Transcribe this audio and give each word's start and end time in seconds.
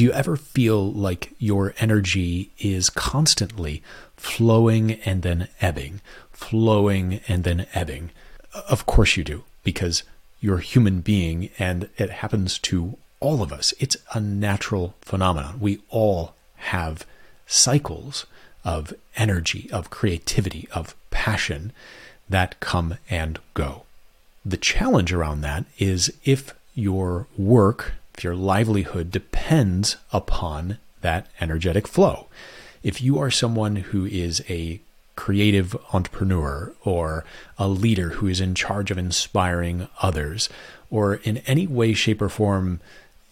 Do 0.00 0.04
you 0.06 0.12
ever 0.12 0.34
feel 0.36 0.90
like 0.90 1.34
your 1.38 1.74
energy 1.78 2.52
is 2.58 2.88
constantly 2.88 3.82
flowing 4.16 4.92
and 4.92 5.20
then 5.20 5.48
ebbing, 5.60 6.00
flowing 6.32 7.20
and 7.28 7.44
then 7.44 7.66
ebbing? 7.74 8.08
Of 8.66 8.86
course 8.86 9.18
you 9.18 9.24
do, 9.24 9.44
because 9.62 10.02
you're 10.40 10.56
a 10.56 10.62
human 10.62 11.02
being 11.02 11.50
and 11.58 11.90
it 11.98 12.08
happens 12.08 12.58
to 12.60 12.96
all 13.20 13.42
of 13.42 13.52
us. 13.52 13.74
It's 13.78 13.98
a 14.14 14.20
natural 14.20 14.94
phenomenon. 15.02 15.60
We 15.60 15.82
all 15.90 16.32
have 16.54 17.04
cycles 17.46 18.24
of 18.64 18.94
energy, 19.16 19.68
of 19.70 19.90
creativity, 19.90 20.66
of 20.72 20.94
passion 21.10 21.72
that 22.26 22.58
come 22.60 22.96
and 23.10 23.38
go. 23.52 23.82
The 24.46 24.56
challenge 24.56 25.12
around 25.12 25.42
that 25.42 25.66
is 25.78 26.10
if 26.24 26.54
your 26.74 27.26
work, 27.36 27.96
if 28.14 28.24
your 28.24 28.34
livelihood 28.34 29.10
depends 29.10 29.96
upon 30.12 30.78
that 31.00 31.26
energetic 31.40 31.88
flow. 31.88 32.26
If 32.82 33.02
you 33.02 33.18
are 33.18 33.30
someone 33.30 33.76
who 33.76 34.06
is 34.06 34.42
a 34.48 34.80
creative 35.16 35.76
entrepreneur 35.92 36.72
or 36.82 37.24
a 37.58 37.68
leader 37.68 38.10
who 38.10 38.26
is 38.26 38.40
in 38.40 38.54
charge 38.54 38.90
of 38.90 38.98
inspiring 38.98 39.88
others, 40.00 40.48
or 40.90 41.16
in 41.16 41.38
any 41.38 41.66
way, 41.66 41.92
shape, 41.92 42.22
or 42.22 42.28
form, 42.28 42.80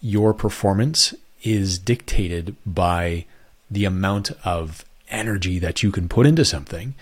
your 0.01 0.33
performance 0.33 1.13
is 1.43 1.79
dictated 1.79 2.55
by 2.65 3.25
the 3.71 3.85
amount 3.85 4.31
of 4.43 4.85
energy 5.09 5.59
that 5.59 5.81
you 5.81 5.91
can 5.91 6.07
put 6.07 6.25
into 6.27 6.45
something, 6.45 6.93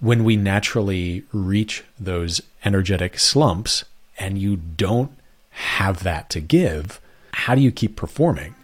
when 0.00 0.24
we 0.24 0.36
naturally 0.36 1.22
reach 1.32 1.84
those 1.98 2.40
energetic 2.64 3.18
slumps 3.18 3.84
and 4.18 4.38
you 4.38 4.56
don't 4.56 5.12
have 5.60 6.02
that 6.04 6.30
to 6.30 6.40
give, 6.40 7.02
how 7.32 7.54
do 7.54 7.60
you 7.60 7.70
keep 7.70 7.94
performing? 7.94 8.54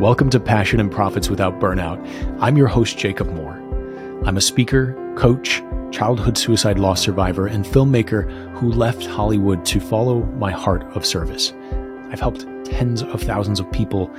Welcome 0.00 0.28
to 0.30 0.40
Passion 0.40 0.80
and 0.80 0.90
Profits 0.90 1.30
Without 1.30 1.60
Burnout. 1.60 2.04
I'm 2.40 2.56
your 2.56 2.66
host, 2.66 2.98
Jacob 2.98 3.28
Moore. 3.28 3.54
I'm 4.26 4.36
a 4.36 4.40
speaker, 4.40 4.96
coach, 5.16 5.62
childhood 5.92 6.36
suicide 6.36 6.80
loss 6.80 7.00
survivor, 7.00 7.46
and 7.46 7.64
filmmaker 7.64 8.28
who 8.56 8.72
left 8.72 9.06
Hollywood 9.06 9.64
to 9.66 9.78
follow 9.78 10.24
my 10.24 10.50
heart 10.50 10.82
of 10.96 11.06
service. 11.06 11.52
I've 12.10 12.18
helped 12.18 12.44
tens 12.64 13.04
of 13.04 13.22
thousands 13.22 13.60
of 13.60 13.70
people 13.70 14.12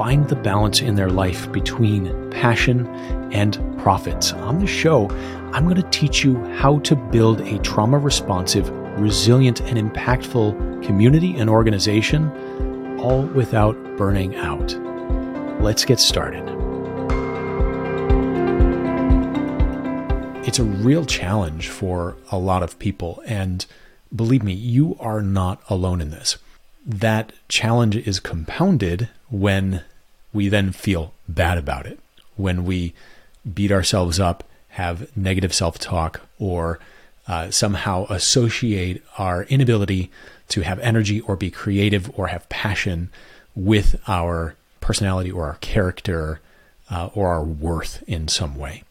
find 0.00 0.26
the 0.30 0.36
balance 0.36 0.80
in 0.80 0.94
their 0.94 1.10
life 1.10 1.52
between 1.52 2.30
passion 2.30 2.86
and 3.34 3.58
profits. 3.76 4.32
On 4.32 4.58
the 4.58 4.66
show, 4.66 5.10
I'm 5.52 5.64
going 5.64 5.76
to 5.76 5.90
teach 5.90 6.24
you 6.24 6.42
how 6.54 6.78
to 6.78 6.96
build 6.96 7.42
a 7.42 7.58
trauma 7.58 7.98
responsive, 7.98 8.70
resilient, 8.98 9.60
and 9.60 9.76
impactful 9.76 10.82
community 10.82 11.36
and 11.36 11.50
organization, 11.50 12.30
all 12.98 13.24
without 13.26 13.76
burning 13.98 14.36
out. 14.36 14.74
Let's 15.60 15.84
get 15.84 16.00
started. 16.00 16.48
It's 20.46 20.58
a 20.58 20.64
real 20.64 21.04
challenge 21.04 21.68
for 21.68 22.16
a 22.32 22.38
lot 22.38 22.62
of 22.62 22.78
people, 22.78 23.22
and 23.26 23.66
believe 24.16 24.42
me, 24.42 24.54
you 24.54 24.96
are 24.98 25.20
not 25.20 25.62
alone 25.68 26.00
in 26.00 26.08
this 26.08 26.38
that 26.86 27.32
challenge 27.48 27.96
is 27.96 28.20
compounded 28.20 29.08
when 29.28 29.82
we 30.32 30.48
then 30.48 30.72
feel 30.72 31.12
bad 31.28 31.58
about 31.58 31.86
it, 31.86 31.98
when 32.36 32.64
we 32.64 32.94
beat 33.54 33.72
ourselves 33.72 34.20
up, 34.20 34.44
have 34.70 35.14
negative 35.16 35.52
self 35.52 35.78
talk, 35.78 36.22
or 36.38 36.78
uh, 37.26 37.50
somehow 37.50 38.06
associate 38.08 39.02
our 39.18 39.44
inability 39.44 40.10
to 40.48 40.62
have 40.62 40.78
energy 40.80 41.20
or 41.20 41.36
be 41.36 41.50
creative 41.50 42.10
or 42.18 42.28
have 42.28 42.48
passion 42.48 43.10
with 43.54 44.00
our 44.08 44.56
personality 44.80 45.30
or 45.30 45.46
our 45.46 45.58
character 45.60 46.40
uh, 46.90 47.08
or 47.14 47.28
our 47.28 47.44
worth 47.44 48.02
in 48.06 48.26
some 48.28 48.56
way. 48.56 48.82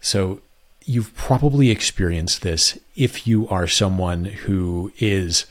So, 0.00 0.40
you've 0.84 1.14
probably 1.16 1.70
experienced 1.70 2.42
this 2.42 2.78
if 2.94 3.26
you 3.26 3.48
are 3.48 3.66
someone 3.66 4.24
who 4.24 4.92
is 4.98 5.46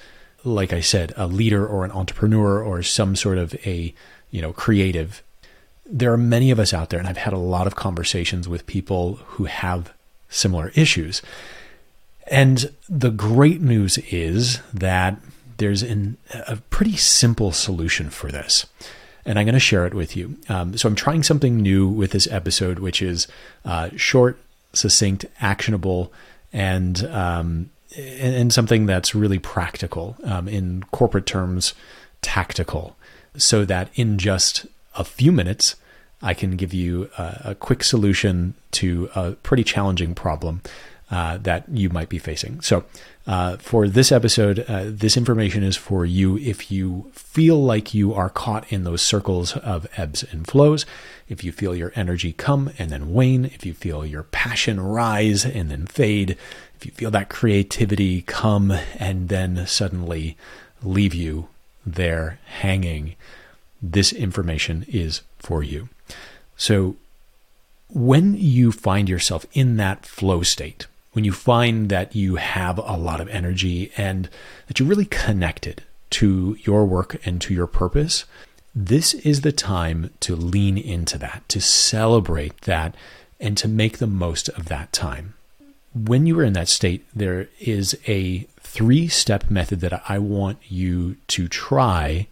like 0.45 0.71
I 0.71 0.79
said, 0.79 1.11
a 1.17 1.25
leader 1.27 1.65
or 1.65 1.83
an 1.83 1.91
entrepreneur 1.91 2.63
or 2.63 2.83
some 2.83 3.15
sort 3.15 3.37
of 3.37 3.55
a, 3.65 3.93
you 4.35 4.41
know, 4.41 4.51
creative. 4.51 5.23
There 5.85 6.11
are 6.11 6.17
many 6.17 6.51
of 6.51 6.59
us 6.59 6.73
out 6.73 6.89
there, 6.89 6.99
and 6.99 7.07
I've 7.07 7.15
had 7.15 7.31
a 7.31 7.37
lot 7.37 7.67
of 7.67 7.75
conversations 7.77 8.49
with 8.49 8.67
people 8.67 9.15
who 9.27 9.45
have 9.45 9.93
similar 10.27 10.73
issues. 10.75 11.21
And 12.27 12.69
the 12.89 13.11
great 13.11 13.61
news 13.61 13.97
is 14.11 14.59
that 14.73 15.17
there's 15.55 15.83
an, 15.83 16.17
a 16.33 16.57
pretty 16.69 16.97
simple 16.97 17.53
solution 17.53 18.09
for 18.09 18.29
this. 18.29 18.65
And 19.25 19.39
I'm 19.39 19.45
going 19.45 19.53
to 19.53 19.59
share 19.59 19.85
it 19.85 19.93
with 19.93 20.17
you. 20.17 20.35
Um, 20.49 20.77
so 20.77 20.89
I'm 20.89 20.95
trying 20.95 21.23
something 21.23 21.61
new 21.61 21.87
with 21.87 22.11
this 22.11 22.27
episode, 22.27 22.79
which 22.79 23.01
is 23.01 23.27
uh, 23.63 23.89
short, 23.95 24.37
succinct, 24.73 25.25
actionable, 25.39 26.11
and 26.51 27.05
um, 27.05 27.69
and 27.97 28.51
something 28.51 28.85
that's 28.85 29.15
really 29.15 29.39
practical 29.39 30.17
um, 30.25 30.49
in 30.49 30.83
corporate 30.91 31.25
terms, 31.25 31.73
tactical, 32.21 32.97
so 33.37 33.65
that 33.65 33.89
in 33.95 34.17
just 34.17 34.65
a 34.95 35.03
few 35.03 35.31
minutes, 35.31 35.75
I 36.21 36.33
can 36.33 36.55
give 36.55 36.73
you 36.73 37.09
a, 37.17 37.41
a 37.45 37.55
quick 37.55 37.83
solution 37.83 38.55
to 38.71 39.09
a 39.15 39.31
pretty 39.31 39.63
challenging 39.63 40.15
problem 40.15 40.61
uh, 41.11 41.37
that 41.37 41.65
you 41.69 41.89
might 41.89 42.09
be 42.09 42.17
facing. 42.17 42.61
So, 42.61 42.83
uh, 43.27 43.57
for 43.57 43.87
this 43.87 44.11
episode, 44.11 44.65
uh, 44.67 44.85
this 44.85 45.17
information 45.17 45.63
is 45.63 45.75
for 45.75 46.05
you 46.05 46.37
if 46.37 46.71
you 46.71 47.11
feel 47.13 47.63
like 47.63 47.93
you 47.93 48.13
are 48.13 48.29
caught 48.29 48.71
in 48.71 48.83
those 48.83 49.01
circles 49.01 49.55
of 49.57 49.87
ebbs 49.97 50.23
and 50.23 50.47
flows, 50.47 50.85
if 51.27 51.43
you 51.43 51.51
feel 51.51 51.75
your 51.75 51.91
energy 51.95 52.33
come 52.33 52.71
and 52.77 52.89
then 52.89 53.13
wane, 53.13 53.45
if 53.45 53.65
you 53.65 53.73
feel 53.73 54.05
your 54.05 54.23
passion 54.23 54.79
rise 54.79 55.45
and 55.45 55.69
then 55.69 55.85
fade, 55.85 56.37
if 56.75 56.85
you 56.85 56.91
feel 56.91 57.11
that 57.11 57.29
creativity 57.29 58.21
come 58.23 58.71
and 58.97 59.29
then 59.29 59.65
suddenly 59.67 60.37
leave 60.83 61.13
you 61.13 61.47
there 61.85 62.39
hanging, 62.45 63.15
this 63.81 64.11
information 64.11 64.85
is 64.87 65.21
for 65.39 65.63
you. 65.63 65.89
So, 66.57 66.95
when 67.89 68.35
you 68.35 68.71
find 68.71 69.07
yourself 69.07 69.45
in 69.53 69.77
that 69.77 70.05
flow 70.05 70.41
state, 70.41 70.87
when 71.13 71.23
you 71.23 71.31
find 71.31 71.89
that 71.89 72.15
you 72.15 72.35
have 72.35 72.77
a 72.79 72.97
lot 72.97 73.21
of 73.21 73.29
energy 73.29 73.91
and 73.95 74.27
that 74.67 74.79
you're 74.79 74.89
really 74.89 75.05
connected 75.05 75.83
to 76.09 76.57
your 76.63 76.85
work 76.85 77.25
and 77.25 77.39
to 77.41 77.53
your 77.53 77.67
purpose, 77.67 78.25
this 78.73 79.13
is 79.13 79.41
the 79.41 79.51
time 79.51 80.09
to 80.21 80.35
lean 80.35 80.77
into 80.77 81.17
that, 81.19 81.47
to 81.49 81.61
celebrate 81.61 82.61
that, 82.61 82.95
and 83.39 83.57
to 83.57 83.67
make 83.67 83.99
the 83.99 84.07
most 84.07 84.49
of 84.49 84.65
that 84.65 84.91
time 84.91 85.35
when 85.95 86.25
you 86.25 86.37
are 86.39 86.43
in 86.43 86.53
that 86.53 86.67
state, 86.67 87.05
there 87.15 87.47
is 87.59 87.97
a 88.07 88.45
three 88.75 89.07
step 89.07 89.49
method 89.49 89.79
that 89.79 90.03
I 90.09 90.19
want 90.19 90.57
you 90.67 91.15
to 91.29 91.47
try 91.47 92.27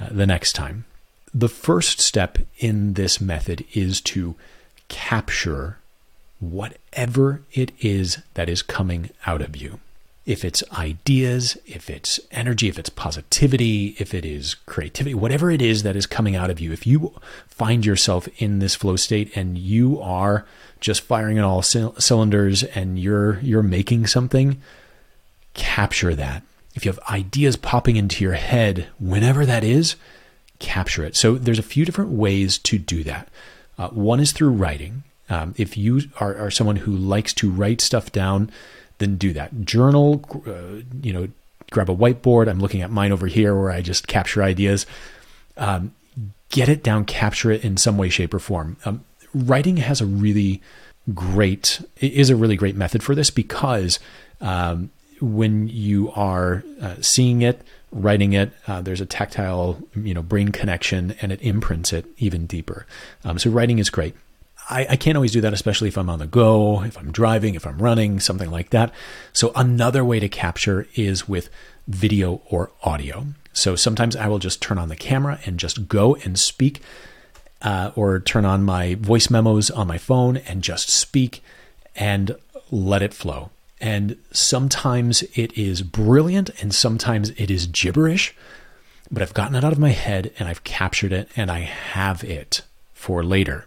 uh, 0.00 0.08
the 0.10 0.26
next 0.26 0.54
time. 0.54 0.86
The 1.34 1.50
first 1.50 2.00
step 2.00 2.38
in 2.58 2.94
this 2.94 3.20
method 3.20 3.66
is 3.74 4.00
to 4.02 4.34
capture 4.88 5.76
whatever 6.40 7.42
it 7.52 7.72
is 7.80 8.22
that 8.32 8.48
is 8.48 8.62
coming 8.62 9.10
out 9.26 9.42
of 9.42 9.54
you. 9.54 9.80
If 10.24 10.46
it's 10.46 10.62
ideas, 10.72 11.58
if 11.66 11.90
it's 11.90 12.18
energy, 12.30 12.68
if 12.68 12.78
it's 12.78 12.88
positivity, 12.88 13.94
if 13.98 14.14
it 14.14 14.24
is 14.24 14.54
creativity, 14.64 15.14
whatever 15.14 15.50
it 15.50 15.60
is 15.60 15.82
that 15.82 15.96
is 15.96 16.06
coming 16.06 16.36
out 16.36 16.48
of 16.48 16.58
you, 16.58 16.72
if 16.72 16.86
you 16.86 17.12
find 17.48 17.84
yourself 17.84 18.28
in 18.38 18.60
this 18.60 18.74
flow 18.74 18.96
state 18.96 19.36
and 19.36 19.58
you 19.58 20.00
are 20.00 20.46
just 20.80 21.02
firing 21.02 21.38
on 21.38 21.44
all 21.44 21.60
c- 21.60 21.92
cylinders 21.98 22.62
and 22.62 22.98
you're 22.98 23.40
you're 23.40 23.62
making 23.62 24.06
something, 24.06 24.62
capture 25.54 26.14
that. 26.14 26.42
If 26.74 26.84
you 26.84 26.90
have 26.90 27.00
ideas 27.10 27.56
popping 27.56 27.96
into 27.96 28.24
your 28.24 28.34
head, 28.34 28.88
whenever 28.98 29.44
that 29.44 29.62
is, 29.62 29.96
capture 30.58 31.04
it. 31.04 31.16
So 31.16 31.36
there's 31.36 31.58
a 31.58 31.62
few 31.62 31.84
different 31.84 32.12
ways 32.12 32.56
to 32.58 32.78
do 32.78 33.02
that. 33.04 33.28
Uh, 33.78 33.88
one 33.88 34.20
is 34.20 34.32
through 34.32 34.50
writing. 34.50 35.02
Um, 35.28 35.54
if 35.58 35.76
you 35.76 36.02
are, 36.20 36.36
are, 36.36 36.50
someone 36.50 36.76
who 36.76 36.92
likes 36.92 37.32
to 37.34 37.50
write 37.50 37.80
stuff 37.80 38.12
down, 38.12 38.50
then 38.98 39.16
do 39.16 39.32
that. 39.32 39.64
Journal, 39.64 40.24
uh, 40.46 40.82
you 41.02 41.12
know, 41.12 41.28
grab 41.70 41.90
a 41.90 41.96
whiteboard. 41.96 42.48
I'm 42.48 42.60
looking 42.60 42.82
at 42.82 42.90
mine 42.90 43.12
over 43.12 43.26
here 43.26 43.54
where 43.58 43.70
I 43.70 43.82
just 43.82 44.06
capture 44.06 44.42
ideas. 44.42 44.86
Um, 45.56 45.94
get 46.50 46.68
it 46.68 46.82
down, 46.82 47.04
capture 47.04 47.50
it 47.50 47.64
in 47.64 47.76
some 47.76 47.98
way, 47.98 48.08
shape, 48.08 48.34
or 48.34 48.38
form. 48.38 48.76
Um, 48.84 49.04
writing 49.34 49.78
has 49.78 50.00
a 50.00 50.06
really 50.06 50.60
great 51.14 51.82
is 52.00 52.30
a 52.30 52.36
really 52.36 52.54
great 52.54 52.76
method 52.76 53.02
for 53.02 53.14
this 53.14 53.30
because 53.30 53.98
um, 54.40 54.90
when 55.22 55.68
you 55.68 56.10
are 56.12 56.64
uh, 56.80 56.96
seeing 57.00 57.42
it, 57.42 57.62
writing 57.92 58.32
it, 58.32 58.52
uh, 58.66 58.82
there's 58.82 59.00
a 59.00 59.06
tactile, 59.06 59.78
you 59.94 60.12
know, 60.12 60.22
brain 60.22 60.48
connection, 60.48 61.14
and 61.22 61.30
it 61.30 61.40
imprints 61.42 61.92
it 61.92 62.06
even 62.18 62.46
deeper. 62.46 62.86
Um, 63.24 63.38
so 63.38 63.50
writing 63.50 63.78
is 63.78 63.88
great. 63.88 64.14
I, 64.68 64.86
I, 64.90 64.96
can't 64.96 65.16
always 65.16 65.32
do 65.32 65.40
that, 65.40 65.52
especially 65.52 65.88
if 65.88 65.98
I'm 65.98 66.08
on 66.08 66.18
the 66.18 66.26
go, 66.26 66.82
if 66.82 66.96
I'm 66.96 67.10
driving, 67.12 67.54
if 67.54 67.66
I'm 67.66 67.78
running, 67.78 68.20
something 68.20 68.50
like 68.50 68.70
that. 68.70 68.92
So 69.32 69.52
another 69.54 70.04
way 70.04 70.20
to 70.20 70.28
capture 70.28 70.86
is 70.94 71.28
with 71.28 71.48
video 71.88 72.42
or 72.48 72.70
audio. 72.82 73.26
So 73.52 73.76
sometimes 73.76 74.16
I 74.16 74.28
will 74.28 74.38
just 74.38 74.62
turn 74.62 74.78
on 74.78 74.88
the 74.88 74.96
camera 74.96 75.40
and 75.46 75.58
just 75.58 75.88
go 75.88 76.14
and 76.16 76.38
speak, 76.38 76.80
uh, 77.60 77.92
or 77.94 78.18
turn 78.20 78.44
on 78.44 78.62
my 78.62 78.94
voice 78.96 79.30
memos 79.30 79.70
on 79.70 79.86
my 79.86 79.98
phone 79.98 80.36
and 80.36 80.62
just 80.62 80.88
speak 80.88 81.42
and 81.94 82.36
let 82.70 83.02
it 83.02 83.14
flow. 83.14 83.50
And 83.82 84.16
sometimes 84.30 85.22
it 85.34 85.58
is 85.58 85.82
brilliant 85.82 86.50
and 86.62 86.72
sometimes 86.72 87.30
it 87.30 87.50
is 87.50 87.66
gibberish, 87.66 88.32
but 89.10 89.22
I've 89.22 89.34
gotten 89.34 89.56
it 89.56 89.64
out 89.64 89.72
of 89.72 89.78
my 89.80 89.90
head 89.90 90.32
and 90.38 90.48
I've 90.48 90.62
captured 90.62 91.12
it 91.12 91.28
and 91.36 91.50
I 91.50 91.58
have 91.58 92.22
it 92.22 92.62
for 92.94 93.24
later. 93.24 93.66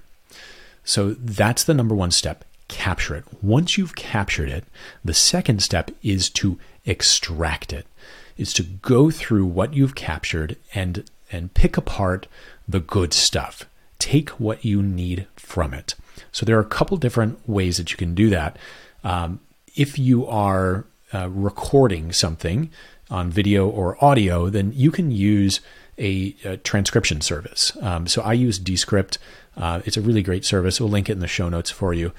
So 0.85 1.11
that's 1.15 1.65
the 1.65 1.73
number 1.73 1.93
one 1.93 2.11
step 2.11 2.45
capture 2.67 3.15
it. 3.15 3.25
Once 3.43 3.77
you've 3.77 3.95
captured 3.95 4.49
it, 4.49 4.63
the 5.03 5.13
second 5.13 5.61
step 5.61 5.91
is 6.01 6.29
to 6.31 6.57
extract 6.85 7.71
it, 7.73 7.85
is 8.37 8.53
to 8.53 8.63
go 8.63 9.11
through 9.11 9.45
what 9.45 9.73
you've 9.73 9.95
captured 9.95 10.55
and 10.73 11.03
and 11.31 11.53
pick 11.53 11.75
apart 11.75 12.27
the 12.67 12.79
good 12.79 13.13
stuff. 13.13 13.65
Take 13.99 14.29
what 14.39 14.63
you 14.63 14.81
need 14.81 15.27
from 15.35 15.73
it. 15.73 15.95
So 16.31 16.45
there 16.45 16.57
are 16.57 16.61
a 16.61 16.65
couple 16.65 16.97
different 16.97 17.37
ways 17.47 17.77
that 17.77 17.91
you 17.91 17.97
can 17.97 18.15
do 18.15 18.29
that. 18.29 18.57
Um, 19.03 19.39
if 19.75 19.99
you 19.99 20.25
are 20.27 20.85
uh, 21.13 21.29
recording 21.29 22.11
something 22.11 22.69
on 23.09 23.29
video 23.29 23.67
or 23.67 24.03
audio, 24.03 24.49
then 24.49 24.71
you 24.75 24.91
can 24.91 25.11
use 25.11 25.61
a, 25.97 26.35
a 26.43 26.57
transcription 26.57 27.21
service. 27.21 27.75
Um, 27.81 28.07
so 28.07 28.21
I 28.21 28.33
use 28.33 28.59
Descript. 28.59 29.17
Uh, 29.55 29.81
it's 29.85 29.97
a 29.97 30.01
really 30.01 30.21
great 30.21 30.43
service. 30.43 30.79
We'll 30.79 30.89
link 30.89 31.09
it 31.09 31.13
in 31.13 31.19
the 31.19 31.27
show 31.27 31.49
notes 31.49 31.71
for 31.71 31.93
you. 31.93 32.11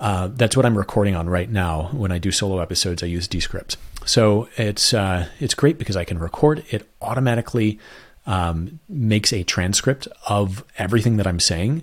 Uh, 0.00 0.28
that's 0.32 0.56
what 0.56 0.64
I'm 0.64 0.78
recording 0.78 1.14
on 1.16 1.28
right 1.28 1.50
now. 1.50 1.88
When 1.92 2.12
I 2.12 2.18
do 2.18 2.30
solo 2.30 2.60
episodes, 2.60 3.02
I 3.02 3.06
use 3.06 3.26
Descript. 3.26 3.76
So 4.04 4.48
it's 4.56 4.94
uh, 4.94 5.28
it's 5.38 5.54
great 5.54 5.76
because 5.76 5.96
I 5.96 6.04
can 6.04 6.18
record. 6.18 6.64
It 6.70 6.88
automatically 7.02 7.78
um, 8.26 8.78
makes 8.88 9.32
a 9.32 9.42
transcript 9.42 10.06
of 10.28 10.64
everything 10.78 11.16
that 11.16 11.26
I'm 11.26 11.40
saying, 11.40 11.82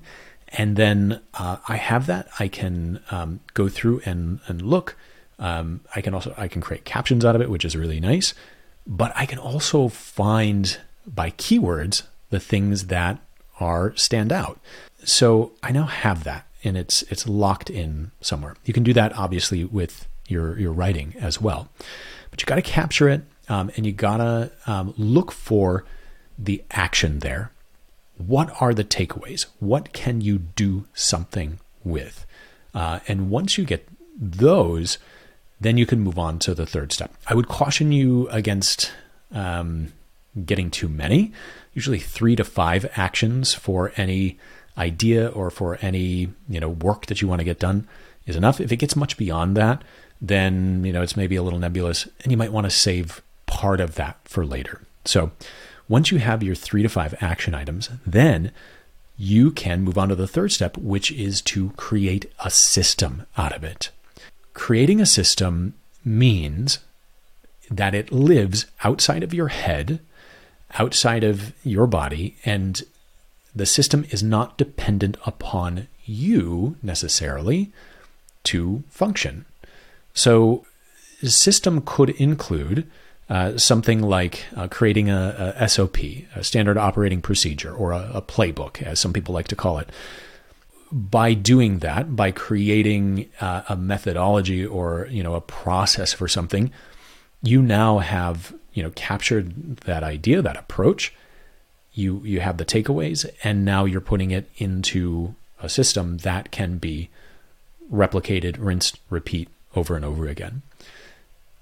and 0.50 0.75
then 0.75 1.21
uh, 1.33 1.57
I 1.68 1.77
have 1.77 2.06
that. 2.07 2.27
I 2.39 2.47
can 2.47 3.01
um, 3.12 3.39
go 3.53 3.69
through 3.69 4.01
and 4.06 4.39
and 4.47 4.62
look. 4.62 4.95
Um, 5.39 5.81
I 5.95 6.01
can 6.01 6.13
also 6.13 6.33
I 6.38 6.47
can 6.47 6.62
create 6.62 6.86
captions 6.86 7.25
out 7.25 7.36
of 7.36 7.42
it, 7.42 7.50
which 7.50 7.65
is 7.65 7.75
really 7.75 8.00
nice. 8.00 8.33
But 8.88 9.12
I 9.15 9.25
can 9.25 9.39
also 9.39 9.88
find 9.88 10.77
by 11.07 11.31
keywords 11.31 12.03
the 12.30 12.39
things 12.39 12.88
that 12.88 13.19
are 13.59 13.95
stand 13.95 14.31
out. 14.31 14.59
So 15.03 15.51
I 15.63 15.71
now 15.71 15.86
have 15.86 16.24
that 16.24 16.45
and 16.63 16.75
it's 16.77 17.03
it's 17.03 17.27
locked 17.27 17.69
in 17.69 18.12
somewhere. 18.21 18.56
You 18.65 18.74
can 18.74 18.83
do 18.83 18.94
that 18.94 19.13
obviously 19.13 19.63
with 19.63 20.07
your 20.27 20.57
your 20.59 20.71
writing 20.71 21.13
as 21.19 21.39
well, 21.39 21.69
but 22.31 22.41
you 22.41 22.45
got 22.45 22.56
to 22.56 22.62
capture 22.62 23.07
it 23.07 23.21
um, 23.48 23.71
and 23.77 23.86
you 23.86 23.91
gotta 23.91 24.51
um, 24.68 24.94
look 24.98 25.31
for 25.31 25.86
the 26.38 26.63
action 26.71 27.19
there. 27.19 27.51
What 28.17 28.62
are 28.62 28.73
the 28.73 28.83
takeaways? 28.83 29.45
What 29.59 29.94
can 29.94 30.21
you 30.21 30.38
do 30.38 30.88
something 30.94 31.59
with? 31.83 32.25
Uh, 32.73 33.00
and 33.07 33.29
once 33.29 33.57
you 33.57 33.65
get 33.65 33.88
those, 34.17 34.97
then 35.59 35.77
you 35.77 35.85
can 35.85 36.00
move 36.00 36.17
on 36.19 36.39
to 36.39 36.53
the 36.53 36.65
third 36.65 36.91
step. 36.91 37.13
I 37.27 37.33
would 37.33 37.47
caution 37.47 37.91
you 37.91 38.27
against 38.29 38.91
um, 39.31 39.94
getting 40.45 40.71
too 40.71 40.88
many. 40.88 41.31
Usually 41.73 42.00
three 42.00 42.35
to 42.35 42.44
five 42.44 42.89
actions 42.95 43.53
for 43.53 43.91
any 43.97 44.38
idea 44.77 45.29
or 45.29 45.50
for 45.50 45.77
any 45.81 46.29
you 46.50 46.59
know 46.59 46.69
work 46.69 47.06
that 47.06 47.21
you 47.21 47.27
want 47.27 47.39
to 47.39 47.45
get 47.45 47.59
done 47.59 47.88
is 48.25 48.35
enough. 48.35 48.59
If 48.59 48.71
it 48.71 48.77
gets 48.77 48.95
much 48.95 49.17
beyond 49.17 49.56
that, 49.57 49.83
then 50.21 50.83
you 50.83 50.91
know 50.91 51.01
it's 51.01 51.17
maybe 51.17 51.35
a 51.35 51.44
little 51.44 51.59
nebulous, 51.59 52.07
and 52.23 52.31
you 52.31 52.38
might 52.38 52.51
want 52.51 52.65
to 52.65 52.71
save 52.71 53.21
part 53.45 53.79
of 53.79 53.95
that 53.95 54.17
for 54.25 54.45
later. 54.45 54.81
So 55.06 55.31
once 55.87 56.11
you 56.11 56.17
have 56.17 56.43
your 56.43 56.55
three 56.55 56.83
to 56.83 56.89
five 56.89 57.15
action 57.21 57.53
items, 57.53 57.89
then 58.05 58.51
you 59.17 59.51
can 59.51 59.81
move 59.81 59.97
on 59.97 60.09
to 60.09 60.15
the 60.15 60.27
third 60.27 60.51
step, 60.51 60.77
which 60.77 61.11
is 61.11 61.41
to 61.41 61.69
create 61.71 62.31
a 62.43 62.49
system 62.49 63.25
out 63.37 63.55
of 63.55 63.63
it. 63.63 63.91
Creating 64.53 64.99
a 64.99 65.05
system 65.05 65.73
means 66.03 66.79
that 67.69 67.95
it 67.95 68.11
lives 68.11 68.65
outside 68.83 69.23
of 69.23 69.33
your 69.33 69.47
head, 69.47 69.99
outside 70.77 71.23
of 71.23 71.53
your 71.63 71.88
body, 71.88 72.35
and 72.45 72.83
the 73.55 73.65
system 73.65 74.05
is 74.09 74.21
not 74.21 74.57
dependent 74.57 75.17
upon 75.25 75.88
you 76.03 76.75
necessarily 76.83 77.71
to 78.43 78.83
function. 78.89 79.45
So, 80.13 80.65
system 81.23 81.81
could 81.81 82.11
include 82.11 82.89
uh, 83.30 83.57
something 83.57 84.01
like 84.01 84.45
uh, 84.56 84.68
creating 84.68 85.10
a, 85.10 85.56
a, 85.57 85.68
SOP, 85.68 85.98
a 86.36 86.44
standard 86.44 86.77
operating 86.77 87.22
procedure, 87.22 87.74
or 87.74 87.92
a, 87.92 88.12
a, 88.16 88.22
playbook, 88.22 88.81
as 88.83 89.00
some 89.00 89.13
people 89.13 89.33
like 89.33 89.48
to 89.48 89.56
call 89.56 89.80
it. 89.80 89.89
By 90.92 91.33
doing 91.33 91.80
that, 91.80 92.16
by 92.16 92.31
creating 92.31 93.30
uh, 93.42 93.63
a 93.68 93.75
methodology 93.75 94.66
or 94.66 95.07
you 95.10 95.24
know 95.24 95.33
a 95.33 95.42
process 95.42 96.13
for 96.13 96.27
something, 96.27 96.72
you 97.42 97.62
now 97.62 97.98
have 97.98 98.54
you 98.74 98.83
know 98.83 98.92
captured 98.95 99.77
that 99.77 100.04
idea, 100.04 100.44
that 100.44 100.57
approach, 100.57 101.12
you 101.95 102.22
you 102.24 102.42
have 102.42 102.57
the 102.57 102.66
takeaways 102.66 103.25
and 103.44 103.66
now 103.66 103.86
you're 103.86 104.01
putting 104.01 104.31
it 104.31 104.50
into 104.57 105.33
a 105.63 105.69
system 105.69 106.18
that 106.19 106.51
can 106.51 106.77
be 106.77 107.10
replicated 107.92 108.57
rinsed 108.60 109.00
repeat 109.10 109.48
over 109.75 109.95
and 109.95 110.06
over 110.06 110.27
again 110.27 110.62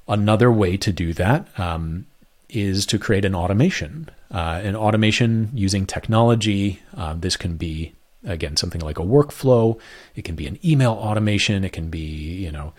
another 0.07 0.51
way 0.51 0.77
to 0.77 0.91
do 0.91 1.13
that 1.13 1.47
um, 1.59 2.05
is 2.49 2.85
to 2.85 2.99
create 2.99 3.25
an 3.25 3.35
automation 3.35 4.09
uh, 4.31 4.59
an 4.63 4.75
automation 4.75 5.49
using 5.53 5.85
technology 5.85 6.81
uh, 6.97 7.13
this 7.13 7.37
can 7.37 7.55
be 7.57 7.93
again 8.25 8.55
something 8.55 8.81
like 8.81 8.99
a 8.99 9.03
workflow 9.03 9.79
it 10.15 10.23
can 10.23 10.35
be 10.35 10.47
an 10.47 10.57
email 10.65 10.93
automation 10.93 11.63
it 11.63 11.71
can 11.73 11.89
be 11.89 11.99
you 11.99 12.51
know 12.51 12.73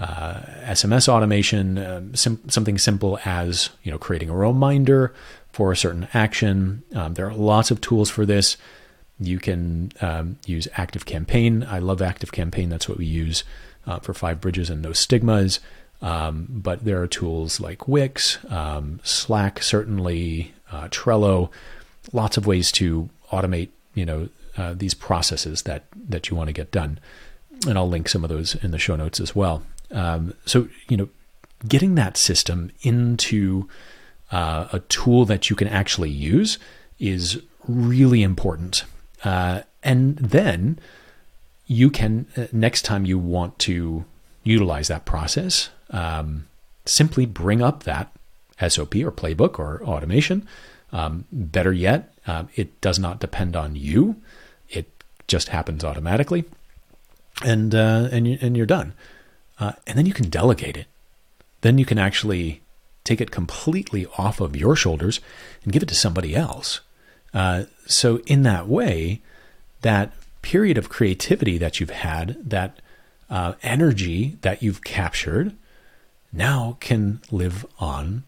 uh, 0.00 0.40
SMS 0.62 1.08
automation, 1.08 1.76
um, 1.76 2.14
sim- 2.14 2.40
something 2.48 2.78
simple 2.78 3.18
as 3.26 3.68
you 3.82 3.92
know 3.92 3.98
creating 3.98 4.30
a 4.30 4.34
reminder 4.34 5.12
for 5.52 5.72
a 5.72 5.76
certain 5.76 6.08
action. 6.14 6.82
Um, 6.94 7.14
there 7.14 7.26
are 7.28 7.34
lots 7.34 7.70
of 7.70 7.82
tools 7.82 8.08
for 8.08 8.24
this. 8.24 8.56
You 9.18 9.38
can 9.38 9.92
um, 10.00 10.38
use 10.46 10.66
ActiveCampaign. 10.68 11.68
I 11.68 11.80
love 11.80 11.98
ActiveCampaign. 11.98 12.70
That's 12.70 12.88
what 12.88 12.96
we 12.96 13.04
use 13.04 13.44
uh, 13.86 13.98
for 13.98 14.14
Five 14.14 14.40
Bridges 14.40 14.70
and 14.70 14.80
No 14.80 14.94
Stigmas. 14.94 15.60
Um, 16.02 16.46
but 16.48 16.84
there 16.84 17.02
are 17.02 17.06
tools 17.06 17.60
like 17.60 17.86
Wix, 17.86 18.38
um, 18.48 19.00
Slack, 19.02 19.62
certainly 19.62 20.54
uh, 20.72 20.88
Trello. 20.88 21.50
Lots 22.12 22.36
of 22.36 22.46
ways 22.46 22.72
to 22.72 23.10
automate, 23.30 23.68
you 23.94 24.06
know, 24.06 24.28
uh, 24.56 24.74
these 24.74 24.94
processes 24.94 25.62
that 25.62 25.84
that 25.94 26.30
you 26.30 26.36
want 26.36 26.48
to 26.48 26.52
get 26.52 26.70
done. 26.70 26.98
And 27.66 27.76
I'll 27.76 27.88
link 27.88 28.08
some 28.08 28.24
of 28.24 28.30
those 28.30 28.54
in 28.56 28.70
the 28.70 28.78
show 28.78 28.96
notes 28.96 29.20
as 29.20 29.36
well. 29.36 29.62
Um, 29.90 30.34
so 30.46 30.68
you 30.88 30.96
know, 30.96 31.08
getting 31.68 31.94
that 31.96 32.16
system 32.16 32.70
into 32.82 33.68
uh, 34.30 34.68
a 34.72 34.80
tool 34.80 35.24
that 35.26 35.50
you 35.50 35.56
can 35.56 35.68
actually 35.68 36.10
use 36.10 36.58
is 36.98 37.42
really 37.66 38.22
important. 38.22 38.84
Uh, 39.24 39.62
and 39.82 40.16
then 40.16 40.78
you 41.66 41.90
can, 41.90 42.26
uh, 42.36 42.46
next 42.52 42.82
time 42.82 43.04
you 43.04 43.18
want 43.18 43.58
to 43.60 44.04
utilize 44.44 44.88
that 44.88 45.04
process, 45.04 45.70
um, 45.90 46.46
simply 46.84 47.26
bring 47.26 47.62
up 47.62 47.84
that 47.84 48.12
SOP 48.68 48.96
or 48.96 49.12
playbook 49.12 49.58
or 49.58 49.82
automation. 49.84 50.46
Um, 50.92 51.24
better 51.32 51.72
yet, 51.72 52.12
uh, 52.26 52.44
it 52.56 52.80
does 52.80 52.98
not 52.98 53.20
depend 53.20 53.56
on 53.56 53.76
you. 53.76 54.16
It 54.68 54.90
just 55.28 55.48
happens 55.48 55.84
automatically, 55.84 56.44
and 57.44 57.74
uh, 57.74 58.08
and 58.10 58.26
you, 58.26 58.38
and 58.40 58.56
you're 58.56 58.66
done. 58.66 58.94
Uh, 59.58 59.72
and 59.86 59.96
then 59.96 60.06
you 60.06 60.14
can 60.14 60.28
delegate 60.28 60.76
it. 60.76 60.86
Then 61.60 61.78
you 61.78 61.84
can 61.84 61.98
actually 61.98 62.62
take 63.04 63.20
it 63.20 63.30
completely 63.30 64.06
off 64.18 64.40
of 64.40 64.56
your 64.56 64.74
shoulders 64.74 65.20
and 65.62 65.72
give 65.72 65.82
it 65.82 65.88
to 65.90 65.94
somebody 65.94 66.34
else. 66.34 66.80
Uh, 67.32 67.64
so, 67.86 68.18
in 68.26 68.42
that 68.42 68.66
way, 68.66 69.20
that 69.82 70.12
period 70.42 70.78
of 70.78 70.88
creativity 70.88 71.58
that 71.58 71.78
you've 71.78 71.90
had, 71.90 72.36
that 72.48 72.80
uh, 73.28 73.54
energy 73.62 74.38
that 74.40 74.62
you've 74.62 74.82
captured, 74.82 75.54
now 76.32 76.76
can 76.80 77.20
live 77.30 77.66
on 77.78 78.24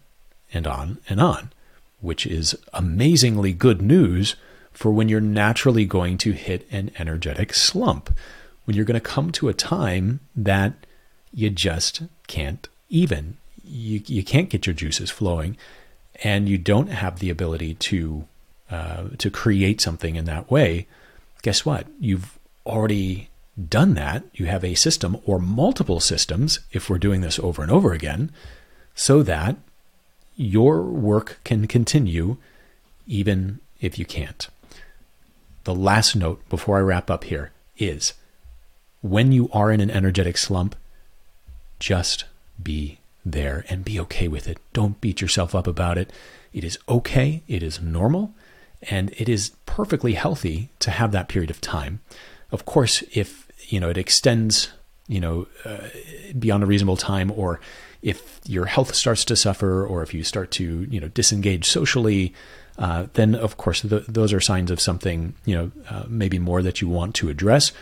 and 0.52 0.66
on 0.66 0.98
and 1.08 1.20
on, 1.20 1.52
which 2.00 2.26
is 2.26 2.56
amazingly 2.72 3.52
good 3.52 3.80
news 3.80 4.36
for 4.72 4.90
when 4.90 5.08
you're 5.08 5.20
naturally 5.20 5.84
going 5.84 6.18
to 6.18 6.32
hit 6.32 6.66
an 6.70 6.90
energetic 6.98 7.54
slump, 7.54 8.16
when 8.64 8.76
you're 8.76 8.84
going 8.84 9.00
to 9.00 9.00
come 9.00 9.30
to 9.32 9.48
a 9.48 9.54
time 9.54 10.20
that 10.34 10.72
you 11.32 11.50
just 11.50 12.02
can't 12.26 12.68
even 12.88 13.36
you 13.64 14.02
you 14.06 14.22
can't 14.22 14.50
get 14.50 14.66
your 14.66 14.74
juices 14.74 15.10
flowing, 15.10 15.56
and 16.22 16.48
you 16.48 16.58
don't 16.58 16.88
have 16.88 17.18
the 17.18 17.30
ability 17.30 17.74
to 17.74 18.26
uh, 18.70 19.04
to 19.18 19.30
create 19.30 19.80
something 19.80 20.16
in 20.16 20.24
that 20.26 20.50
way. 20.50 20.86
Guess 21.42 21.64
what? 21.64 21.86
You've 21.98 22.38
already 22.66 23.28
done 23.68 23.94
that. 23.94 24.24
You 24.32 24.46
have 24.46 24.64
a 24.64 24.74
system 24.74 25.18
or 25.24 25.38
multiple 25.38 26.00
systems, 26.00 26.60
if 26.72 26.88
we're 26.88 26.98
doing 26.98 27.20
this 27.20 27.38
over 27.38 27.62
and 27.62 27.70
over 27.70 27.92
again, 27.92 28.30
so 28.94 29.22
that 29.22 29.56
your 30.36 30.82
work 30.82 31.40
can 31.44 31.66
continue 31.66 32.36
even 33.06 33.60
if 33.80 33.98
you 33.98 34.04
can't. 34.04 34.48
The 35.64 35.74
last 35.74 36.16
note 36.16 36.48
before 36.48 36.78
I 36.78 36.82
wrap 36.82 37.10
up 37.10 37.24
here 37.24 37.52
is 37.76 38.14
when 39.00 39.32
you 39.32 39.48
are 39.52 39.70
in 39.70 39.80
an 39.80 39.90
energetic 39.90 40.38
slump, 40.38 40.76
just 41.78 42.24
be 42.62 42.98
there 43.24 43.64
and 43.68 43.84
be 43.84 44.00
okay 44.00 44.28
with 44.28 44.48
it. 44.48 44.58
Don't 44.72 45.00
beat 45.00 45.20
yourself 45.20 45.54
up 45.54 45.66
about 45.66 45.98
it. 45.98 46.12
It 46.52 46.64
is 46.64 46.78
okay, 46.88 47.42
it 47.48 47.62
is 47.62 47.80
normal, 47.80 48.34
and 48.82 49.12
it 49.16 49.28
is 49.28 49.52
perfectly 49.66 50.14
healthy 50.14 50.70
to 50.80 50.90
have 50.90 51.12
that 51.12 51.28
period 51.28 51.50
of 51.50 51.60
time. 51.60 52.00
Of 52.52 52.64
course, 52.66 53.02
if 53.12 53.48
you 53.68 53.80
know 53.80 53.88
it 53.88 53.98
extends, 53.98 54.70
you 55.08 55.20
know, 55.20 55.48
uh, 55.64 55.88
beyond 56.38 56.62
a 56.62 56.66
reasonable 56.66 56.96
time, 56.96 57.32
or 57.34 57.60
if 58.02 58.40
your 58.46 58.66
health 58.66 58.94
starts 58.94 59.24
to 59.26 59.36
suffer, 59.36 59.84
or 59.84 60.02
if 60.02 60.12
you 60.12 60.22
start 60.22 60.50
to 60.52 60.86
you 60.90 61.00
know 61.00 61.08
disengage 61.08 61.68
socially, 61.68 62.34
uh, 62.78 63.06
then 63.14 63.34
of 63.34 63.56
course 63.56 63.80
th- 63.80 64.04
those 64.06 64.32
are 64.32 64.40
signs 64.40 64.70
of 64.70 64.80
something 64.80 65.34
you 65.44 65.54
know 65.56 65.72
uh, 65.88 66.04
maybe 66.08 66.38
more 66.38 66.62
that 66.62 66.80
you 66.80 66.88
want 66.88 67.14
to 67.16 67.28
address. 67.28 67.72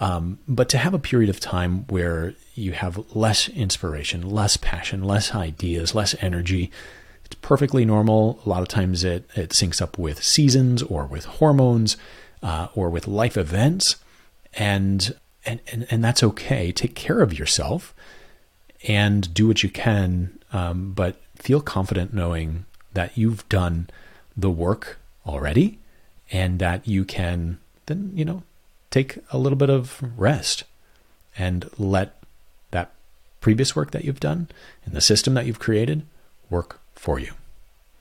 Um, 0.00 0.40
but 0.48 0.68
to 0.70 0.78
have 0.78 0.94
a 0.94 0.98
period 0.98 1.30
of 1.30 1.38
time 1.38 1.86
where 1.86 2.34
you 2.54 2.72
have 2.72 3.14
less 3.14 3.48
inspiration, 3.48 4.28
less 4.28 4.56
passion, 4.56 5.04
less 5.04 5.34
ideas, 5.34 5.94
less 5.94 6.16
energy, 6.20 6.72
it's 7.24 7.36
perfectly 7.36 7.84
normal. 7.84 8.40
A 8.44 8.48
lot 8.48 8.62
of 8.62 8.68
times 8.68 9.04
it, 9.04 9.28
it 9.36 9.50
syncs 9.50 9.80
up 9.80 9.96
with 9.96 10.22
seasons 10.22 10.82
or 10.82 11.06
with 11.06 11.24
hormones 11.24 11.96
uh, 12.42 12.68
or 12.74 12.90
with 12.90 13.06
life 13.06 13.36
events. 13.36 13.96
And, 14.56 15.14
and, 15.44 15.60
and, 15.72 15.86
and 15.90 16.04
that's 16.04 16.22
okay. 16.22 16.72
Take 16.72 16.94
care 16.94 17.20
of 17.20 17.38
yourself 17.38 17.94
and 18.86 19.32
do 19.32 19.46
what 19.48 19.62
you 19.62 19.68
can. 19.68 20.38
Um, 20.52 20.92
but 20.92 21.16
feel 21.36 21.60
confident 21.60 22.14
knowing 22.14 22.64
that 22.92 23.18
you've 23.18 23.48
done 23.48 23.88
the 24.36 24.50
work 24.50 24.98
already 25.26 25.78
and 26.30 26.58
that 26.58 26.86
you 26.86 27.04
can 27.04 27.58
then, 27.86 28.12
you 28.14 28.24
know, 28.24 28.42
take 28.90 29.18
a 29.30 29.38
little 29.38 29.58
bit 29.58 29.70
of 29.70 30.02
rest 30.16 30.64
and 31.36 31.68
let 31.78 32.16
that 32.70 32.92
previous 33.40 33.74
work 33.74 33.90
that 33.90 34.04
you've 34.04 34.20
done 34.20 34.48
and 34.84 34.94
the 34.94 35.00
system 35.00 35.34
that 35.34 35.46
you've 35.46 35.58
created 35.58 36.02
work 36.48 36.80
for 36.94 37.18
you. 37.18 37.32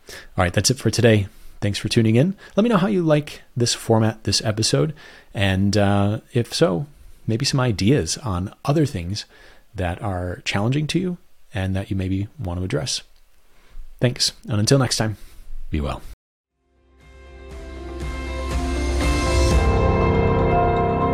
All 0.10 0.44
right, 0.44 0.54
that's 0.54 0.70
it 0.70 0.78
for 0.78 0.92
today. 0.92 1.28
Thanks 1.64 1.80
for 1.80 1.88
tuning 1.88 2.18
in. 2.18 2.36
Let 2.58 2.64
me 2.64 2.70
know 2.70 2.76
how 2.76 2.88
you 2.88 3.02
like 3.02 3.42
this 3.56 3.74
format, 3.74 4.26
this 4.26 4.42
episode, 4.44 4.94
and 5.34 5.78
uh, 5.78 6.20
if 6.34 6.54
so, 6.54 6.88
maybe 7.26 7.46
some 7.46 7.62
ideas 7.62 8.18
on 8.18 8.54
other 8.66 8.86
things 8.86 9.24
that 9.74 10.02
are 10.02 10.42
challenging 10.44 10.88
to 10.88 11.00
you 11.00 11.18
and 11.54 11.74
that 11.74 11.90
you 11.90 11.96
maybe 11.96 12.28
want 12.38 12.60
to 12.60 12.66
address. 12.66 13.04
Thanks, 14.02 14.34
and 14.50 14.60
until 14.60 14.78
next 14.78 14.98
time, 14.98 15.16
be 15.70 15.80
well. 15.80 16.02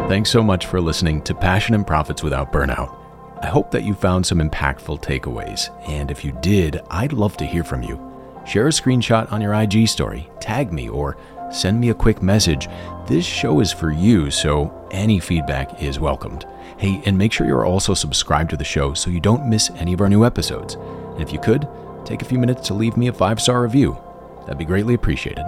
Thanks 0.09 0.31
so 0.31 0.41
much 0.41 0.65
for 0.65 0.81
listening 0.81 1.21
to 1.25 1.35
Passion 1.35 1.75
and 1.75 1.85
Profits 1.85 2.23
Without 2.23 2.51
Burnout. 2.51 2.97
I 3.43 3.45
hope 3.45 3.69
that 3.69 3.83
you 3.83 3.93
found 3.93 4.25
some 4.25 4.39
impactful 4.39 5.03
takeaways, 5.03 5.69
and 5.87 6.09
if 6.09 6.25
you 6.25 6.35
did, 6.41 6.81
I'd 6.89 7.13
love 7.13 7.37
to 7.37 7.45
hear 7.45 7.63
from 7.63 7.83
you. 7.83 8.08
Share 8.49 8.65
a 8.65 8.71
screenshot 8.71 9.31
on 9.31 9.41
your 9.41 9.53
IG 9.53 9.87
story, 9.87 10.27
tag 10.39 10.73
me, 10.73 10.89
or 10.89 11.17
send 11.51 11.79
me 11.79 11.91
a 11.91 11.93
quick 11.93 12.23
message. 12.23 12.67
This 13.07 13.23
show 13.23 13.59
is 13.59 13.71
for 13.71 13.91
you, 13.91 14.31
so 14.31 14.87
any 14.89 15.19
feedback 15.19 15.83
is 15.83 15.99
welcomed. 15.99 16.47
Hey, 16.79 16.99
and 17.05 17.15
make 17.15 17.31
sure 17.31 17.45
you're 17.45 17.63
also 17.63 17.93
subscribed 17.93 18.49
to 18.49 18.57
the 18.57 18.63
show 18.63 18.95
so 18.95 19.11
you 19.11 19.19
don't 19.19 19.47
miss 19.47 19.69
any 19.75 19.93
of 19.93 20.01
our 20.01 20.09
new 20.09 20.25
episodes. 20.25 20.73
And 20.73 21.21
if 21.21 21.31
you 21.31 21.39
could, 21.39 21.67
take 22.05 22.23
a 22.23 22.25
few 22.25 22.39
minutes 22.39 22.65
to 22.69 22.73
leave 22.73 22.97
me 22.97 23.09
a 23.09 23.13
five 23.13 23.39
star 23.39 23.61
review. 23.61 23.95
That'd 24.41 24.57
be 24.57 24.65
greatly 24.65 24.95
appreciated. 24.95 25.45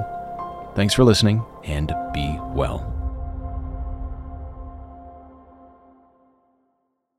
Thanks 0.75 0.93
for 0.93 1.03
listening, 1.03 1.43
and 1.63 1.91
be 2.13 2.37
well. 2.53 3.00